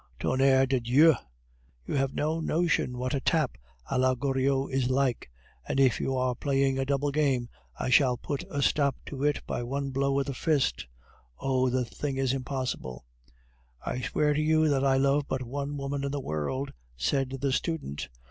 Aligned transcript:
Tonnerre 0.19 0.65
de 0.65 0.79
dieu! 0.79 1.13
you 1.85 1.93
have 1.93 2.15
no 2.15 2.39
notion 2.39 2.97
what 2.97 3.13
a 3.13 3.21
tap 3.21 3.55
a 3.87 3.99
la 3.99 4.15
Goriot 4.15 4.73
is 4.73 4.89
like, 4.89 5.29
and 5.67 5.79
if 5.79 5.99
you 5.99 6.17
are 6.17 6.33
playing 6.33 6.79
a 6.79 6.85
double 6.87 7.11
game, 7.11 7.49
I 7.77 7.91
shall 7.91 8.17
put 8.17 8.43
a 8.49 8.63
stop 8.63 8.95
to 9.05 9.23
it 9.23 9.45
by 9.45 9.61
one 9.61 9.91
blow 9.91 10.19
of 10.19 10.25
the 10.25 10.33
fist... 10.33 10.87
Oh! 11.37 11.69
the 11.69 11.85
thing 11.85 12.17
is 12.17 12.33
impossible!" 12.33 13.05
"I 13.85 14.01
swear 14.01 14.33
to 14.33 14.41
you 14.41 14.67
that 14.69 14.83
I 14.83 14.97
love 14.97 15.27
but 15.27 15.43
one 15.43 15.77
woman 15.77 16.03
in 16.03 16.09
the 16.09 16.19
world," 16.19 16.73
said 16.97 17.29
the 17.39 17.51
student. 17.51 18.09